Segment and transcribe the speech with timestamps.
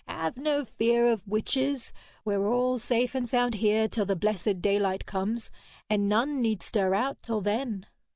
[0.07, 1.93] 'Have no fear of witches.
[2.25, 5.51] We're all safe and sound here till the blessed daylight comes,
[5.91, 7.85] and none need stir out till then.'